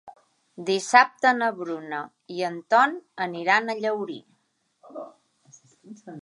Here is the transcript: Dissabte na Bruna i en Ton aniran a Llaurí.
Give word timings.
Dissabte 0.69 1.33
na 1.41 1.49
Bruna 1.59 1.99
i 2.37 2.41
en 2.47 2.57
Ton 2.75 2.97
aniran 3.27 3.69
a 3.69 3.77
Llaurí. 3.85 4.19